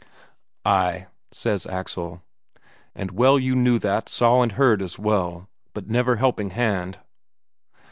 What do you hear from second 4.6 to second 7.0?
as well. But never helping hand...."